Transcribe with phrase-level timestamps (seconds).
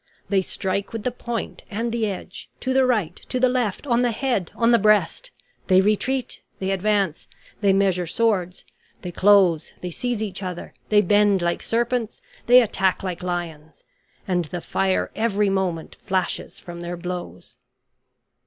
[0.29, 4.01] They strike with the point and the edge; to the right, to the left, on
[4.01, 5.29] the head, on the breast;
[5.67, 7.27] they retreat; they advance;
[7.59, 8.65] they measure swords;
[9.03, 13.83] they close; they seize each other; they bend like serpents; they attack like lions;
[14.27, 17.57] and the fire every moment flashes from their blows.